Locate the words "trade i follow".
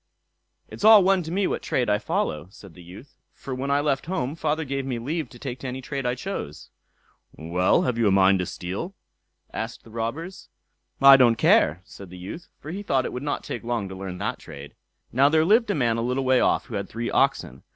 1.61-2.47